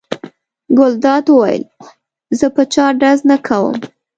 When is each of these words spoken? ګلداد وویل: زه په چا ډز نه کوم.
ګلداد 0.77 1.25
وویل: 1.29 1.63
زه 2.39 2.47
په 2.55 2.63
چا 2.73 2.85
ډز 3.01 3.19
نه 3.29 3.37
کوم. 3.47 3.77